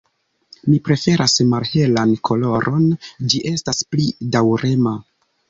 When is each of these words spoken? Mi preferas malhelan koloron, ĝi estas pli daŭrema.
Mi 0.69 0.77
preferas 0.87 1.35
malhelan 1.51 2.15
koloron, 2.31 2.89
ĝi 3.35 3.43
estas 3.53 3.85
pli 3.93 4.09
daŭrema. 4.39 4.97